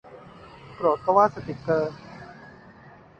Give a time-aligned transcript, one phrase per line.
[0.75, 1.93] โกรธก็วาดสติกเกอร์